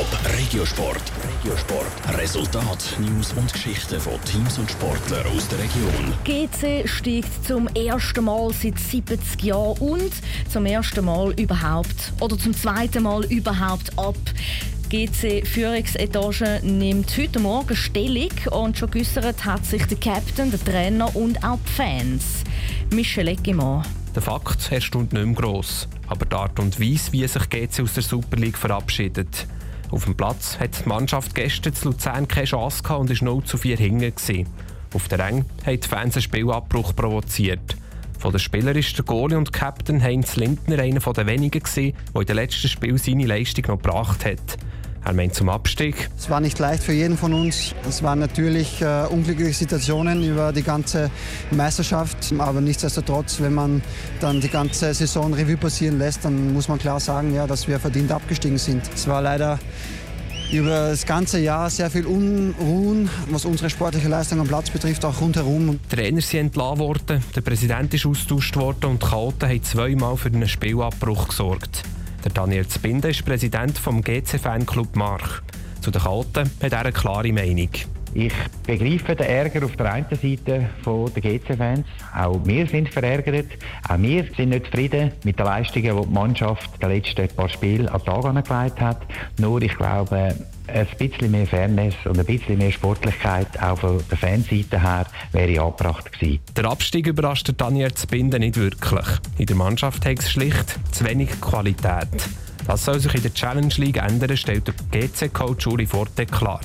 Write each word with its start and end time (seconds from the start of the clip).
Top 0.00 0.18
Regiosport. 0.38 1.02
Regiosport. 1.28 2.18
Resultat, 2.18 2.96
News 3.00 3.34
und 3.34 3.52
Geschichten 3.52 4.00
von 4.00 4.14
Teams 4.24 4.58
und 4.58 4.70
Sportlern 4.70 5.26
aus 5.26 5.46
der 5.48 5.58
Region. 5.58 6.14
GC 6.24 6.88
steigt 6.88 7.44
zum 7.44 7.68
ersten 7.68 8.24
Mal 8.24 8.50
seit 8.54 8.78
70 8.78 9.42
Jahren 9.42 9.76
und 9.78 10.10
zum 10.50 10.64
ersten 10.64 11.04
Mal 11.04 11.38
überhaupt 11.38 12.14
oder 12.18 12.38
zum 12.38 12.54
zweiten 12.54 13.02
Mal 13.02 13.26
überhaupt 13.26 13.98
ab. 13.98 14.16
GC 14.88 15.46
Führungsetage 15.46 16.60
nimmt 16.62 17.14
heute 17.18 17.38
Morgen 17.38 17.76
Stellung 17.76 18.32
und 18.52 18.78
schon 18.78 18.90
geäussert 18.90 19.44
hat 19.44 19.66
sich 19.66 19.84
der 19.84 19.98
Captain, 19.98 20.50
der 20.50 20.64
Trainer 20.64 21.14
und 21.14 21.44
auch 21.44 21.58
die 21.66 21.72
Fans. 21.72 22.24
Michel 22.90 23.28
Eckimann. 23.28 23.84
Der 24.14 24.22
Fakt 24.22 24.72
erstaunt 24.72 25.12
nicht 25.12 25.26
mehr 25.26 25.34
gross, 25.34 25.86
aber 26.06 26.24
die 26.24 26.36
Art 26.36 26.58
und 26.58 26.80
Weise, 26.80 27.12
wie 27.12 27.28
sich 27.28 27.50
GC 27.50 27.82
aus 27.82 27.92
der 27.92 28.02
Super 28.02 28.38
League 28.38 28.56
verabschiedet. 28.56 29.46
Auf 29.90 30.04
dem 30.04 30.14
Platz 30.14 30.58
hat 30.60 30.84
die 30.84 30.88
Mannschaft 30.88 31.34
gestern 31.34 31.74
zu 31.74 31.88
Luzern 31.88 32.28
keine 32.28 32.46
Chance 32.46 32.82
gehabt 32.82 33.00
und 33.00 33.10
ist 33.10 33.22
0 33.22 33.42
zu 33.42 33.58
4 33.58 33.76
hinten. 33.76 34.46
Auf 34.94 35.08
der 35.08 35.18
Rang 35.18 35.44
haben 35.66 35.80
die 35.80 35.88
Fans 35.88 36.14
einen 36.14 36.22
Spielabbruch 36.22 36.94
provoziert. 36.94 37.76
Von 38.18 38.32
den 38.32 38.38
Spielern 38.38 38.76
ist 38.76 38.96
der 38.96 39.04
Goalie 39.04 39.36
und 39.36 39.52
Captain 39.52 40.02
Heinz 40.02 40.36
Lindner 40.36 40.78
einer 40.80 41.00
der 41.00 41.26
wenigen, 41.26 41.62
der 41.74 41.84
in 41.84 42.26
den 42.26 42.36
letzten 42.36 42.68
Spiel 42.68 42.98
seine 42.98 43.26
Leistung 43.26 43.64
noch 43.66 43.82
gebracht 43.82 44.24
hat. 44.24 44.58
Er 45.04 45.14
meint 45.14 45.34
zum 45.34 45.48
Abstieg. 45.48 46.10
Es 46.18 46.28
war 46.28 46.40
nicht 46.40 46.58
leicht 46.58 46.82
für 46.82 46.92
jeden 46.92 47.16
von 47.16 47.32
uns. 47.32 47.74
Es 47.88 48.02
waren 48.02 48.18
natürlich 48.18 48.82
äh, 48.82 49.06
unglückliche 49.08 49.54
Situationen 49.54 50.22
über 50.22 50.52
die 50.52 50.62
ganze 50.62 51.10
Meisterschaft. 51.50 52.32
Aber 52.38 52.60
nichtsdestotrotz, 52.60 53.40
wenn 53.40 53.54
man 53.54 53.82
dann 54.20 54.40
die 54.40 54.48
ganze 54.48 54.92
Saison 54.92 55.32
Revue 55.32 55.56
passieren 55.56 55.98
lässt, 55.98 56.24
dann 56.24 56.52
muss 56.52 56.68
man 56.68 56.78
klar 56.78 57.00
sagen, 57.00 57.34
ja, 57.34 57.46
dass 57.46 57.66
wir 57.66 57.80
verdient 57.80 58.12
abgestiegen 58.12 58.58
sind. 58.58 58.82
Es 58.94 59.06
war 59.06 59.22
leider 59.22 59.58
über 60.52 60.90
das 60.90 61.06
ganze 61.06 61.38
Jahr 61.38 61.70
sehr 61.70 61.90
viel 61.90 62.06
Unruhen, 62.06 63.08
was 63.30 63.44
unsere 63.44 63.70
sportliche 63.70 64.08
Leistung 64.08 64.40
am 64.40 64.48
Platz 64.48 64.70
betrifft, 64.70 65.04
auch 65.04 65.20
rundherum. 65.20 65.78
Die 65.90 65.96
Trainer 65.96 66.20
sind 66.20 66.40
entlassen 66.40 66.78
worden, 66.80 67.24
der 67.34 67.40
Präsident 67.40 67.94
ist 67.94 68.06
austauscht 68.06 68.56
worden 68.56 68.90
und 68.90 69.02
die 69.02 69.06
Chaoten 69.06 69.48
haben 69.48 69.62
zweimal 69.62 70.16
für 70.16 70.28
einen 70.28 70.48
Spielabbruch 70.48 71.28
gesorgt. 71.28 71.84
Der 72.24 72.32
Daniel 72.32 72.66
Zbinder 72.68 73.08
ist 73.08 73.24
Präsident 73.24 73.78
vom 73.78 74.02
GC-Fanclub 74.02 74.94
March. 74.94 75.40
Zu 75.80 75.90
den 75.90 76.02
Kalten 76.02 76.50
hat 76.62 76.72
er 76.72 76.80
eine 76.80 76.92
klare 76.92 77.32
Meinung. 77.32 77.70
Ich 78.12 78.32
begreife 78.66 79.14
den 79.14 79.26
Ärger 79.26 79.64
auf 79.64 79.76
der 79.76 79.92
einen 79.92 80.06
Seite 80.10 80.68
der 80.84 81.22
GC-Fans. 81.22 81.86
Auch 82.16 82.40
wir 82.44 82.66
sind 82.66 82.88
verärgert. 82.88 83.46
Auch 83.88 83.98
wir 83.98 84.24
sind 84.36 84.48
nicht 84.48 84.66
zufrieden 84.66 85.12
mit 85.22 85.38
den 85.38 85.46
Leistungen, 85.46 85.96
die 85.96 86.06
die 86.06 86.12
Mannschaft 86.12 86.70
die 86.82 86.86
letzten 86.86 87.28
paar 87.28 87.48
Spiele 87.48 87.90
an 87.92 88.00
den 88.00 88.06
Tag 88.06 88.24
angelegt 88.24 88.80
hat. 88.80 89.02
Nur 89.38 89.62
ich 89.62 89.76
glaube, 89.76 90.34
ein 90.66 90.86
bisschen 90.98 91.30
mehr 91.30 91.46
Fairness 91.46 91.94
und 92.04 92.18
ein 92.18 92.26
bisschen 92.26 92.58
mehr 92.58 92.72
Sportlichkeit 92.72 93.60
auch 93.62 93.78
von 93.78 94.02
der 94.10 94.18
Fanseite 94.18 94.80
her 94.80 95.06
wäre 95.32 95.62
angebracht 95.62 96.12
gewesen. 96.12 96.40
Der 96.56 96.64
Abstieg 96.64 97.06
überrascht 97.06 97.52
Daniel 97.56 97.92
Zbinden 97.94 98.40
nicht 98.40 98.56
wirklich. 98.56 99.06
In 99.38 99.46
der 99.46 99.56
Mannschaft 99.56 100.04
hat 100.04 100.18
es 100.18 100.30
schlicht 100.30 100.78
zu 100.92 101.04
wenig 101.04 101.40
Qualität. 101.40 102.08
Das 102.66 102.84
soll 102.84 103.00
sich 103.00 103.14
in 103.14 103.22
der 103.22 103.34
Challenge 103.34 103.74
League 103.78 103.96
ändern, 103.96 104.36
stellt 104.36 104.66
der 104.66 104.74
GC-Coach 105.00 105.66
Uri 105.66 105.86
Forte 105.86 106.26
klar. 106.26 106.60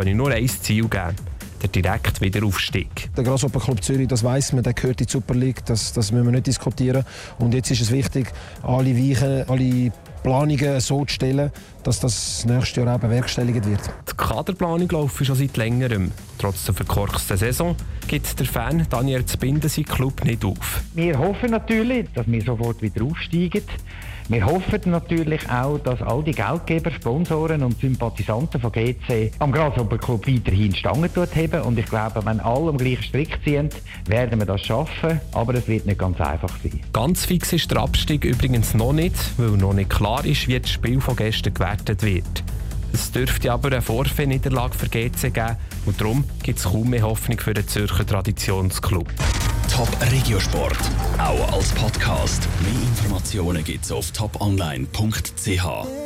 Kann 0.00 0.16
nur 0.16 0.30
ein 0.30 0.48
Ziel 0.48 0.88
geben 0.88 1.14
der 1.60 1.68
direkte 1.68 2.22
Wiederaufstieg. 2.22 3.10
Der 3.14 3.22
Grasshopper 3.22 3.60
Club 3.60 3.84
Zürich, 3.84 4.08
das 4.08 4.24
weiß 4.24 4.54
man, 4.54 4.62
der 4.62 4.72
gehört 4.72 4.98
in 5.02 5.06
die 5.06 5.12
Super 5.12 5.34
League, 5.34 5.62
das, 5.66 5.92
das 5.92 6.10
müssen 6.10 6.24
wir 6.24 6.32
nicht 6.32 6.46
diskutieren. 6.46 7.04
Und 7.38 7.52
jetzt 7.52 7.70
ist 7.70 7.82
es 7.82 7.90
wichtig, 7.90 8.32
alle 8.62 8.96
Weichen, 8.96 9.46
alle 9.46 9.92
Planungen 10.22 10.80
so 10.80 11.04
zu 11.04 11.12
stellen, 11.12 11.50
dass 11.82 12.00
das 12.00 12.46
nächstes 12.46 12.76
Jahr 12.76 12.96
auch 12.96 12.98
bewerkstelligt 12.98 13.66
wird. 13.66 13.80
Die 14.10 14.16
Kaderplanung 14.16 14.88
läuft 14.88 15.22
schon 15.26 15.36
seit 15.36 15.54
längerem. 15.58 16.10
Trotz 16.40 16.64
der 16.64 16.74
verkorksten 16.74 17.36
Saison 17.36 17.76
gibt 18.08 18.38
der 18.40 18.46
Fan 18.46 18.86
Daniel 18.88 19.26
Zbinden 19.26 19.68
seinen 19.68 19.84
Club 19.84 20.24
nicht 20.24 20.42
auf. 20.42 20.80
Wir 20.94 21.18
hoffen 21.18 21.50
natürlich, 21.50 22.06
dass 22.14 22.26
wir 22.26 22.40
sofort 22.40 22.80
wieder 22.80 23.04
aufsteigen. 23.04 23.60
Wir 24.30 24.46
hoffen 24.46 24.90
natürlich 24.90 25.46
auch, 25.50 25.76
dass 25.80 26.00
all 26.00 26.22
die 26.22 26.32
Geldgeber, 26.32 26.92
Sponsoren 26.92 27.62
und 27.62 27.78
Sympathisanten 27.78 28.58
von 28.58 28.72
GC 28.72 29.32
am 29.38 29.52
Grasshopper 29.52 29.98
Club 29.98 30.26
weiterhin 30.26 30.74
Stangen 30.74 31.10
haben. 31.14 31.60
Und 31.60 31.78
ich 31.78 31.84
glaube, 31.84 32.24
wenn 32.24 32.40
alle 32.40 32.70
am 32.70 32.78
gleichen 32.78 33.02
Strick 33.02 33.38
ziehen, 33.44 33.68
werden 34.06 34.38
wir 34.38 34.46
das 34.46 34.62
schaffen. 34.62 35.20
Aber 35.32 35.52
es 35.52 35.68
wird 35.68 35.84
nicht 35.84 35.98
ganz 35.98 36.18
einfach 36.22 36.56
sein. 36.62 36.80
Ganz 36.94 37.26
fix 37.26 37.52
ist 37.52 37.70
der 37.70 37.82
Abstieg 37.82 38.24
übrigens 38.24 38.72
noch 38.72 38.94
nicht, 38.94 39.14
weil 39.36 39.58
noch 39.58 39.74
nicht 39.74 39.90
klar 39.90 40.24
ist, 40.24 40.48
wie 40.48 40.58
das 40.58 40.70
Spiel 40.70 41.02
von 41.02 41.16
gestern 41.16 41.52
gewertet 41.52 42.02
wird. 42.02 42.44
Es 42.92 43.12
dürfte 43.12 43.52
aber 43.52 43.68
eine 43.68 43.82
Vorfeniederlage 43.82 44.74
für 44.74 44.88
GC 44.88 45.32
geben 45.32 45.56
und 45.86 46.00
darum 46.00 46.24
gibt 46.42 46.58
es 46.58 46.64
kaum 46.64 46.90
mehr 46.90 47.02
Hoffnung 47.02 47.38
für 47.38 47.54
den 47.54 47.66
Zürcher 47.66 48.06
Traditionsclub. 48.06 49.08
Top 49.70 49.88
Regiosport, 50.10 50.78
auch 51.18 51.52
als 51.52 51.70
Podcast. 51.72 52.48
Mehr 52.62 52.82
Informationen 52.82 53.62
gibt's 53.64 53.92
auf 53.92 54.10
toponline.ch. 54.10 56.00